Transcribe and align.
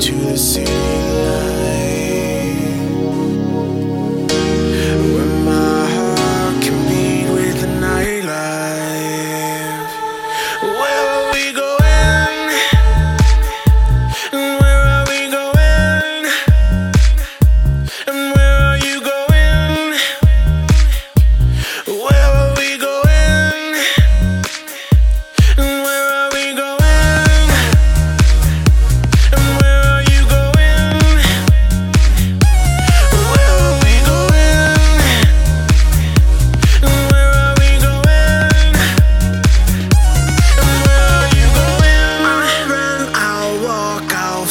to 0.00 0.14
the 0.14 0.36
sea. 0.36 1.09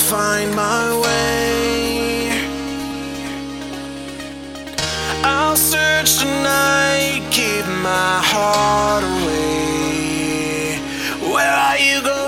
find 0.09 0.55
my 0.55 0.99
way. 1.03 2.31
I'll 5.23 5.55
search 5.55 6.17
tonight, 6.17 7.21
keep 7.29 7.63
my 7.67 8.19
heart 8.31 9.03
away. 9.03 10.79
Where 11.31 11.53
are 11.53 11.77
you 11.77 12.01
going? 12.01 12.18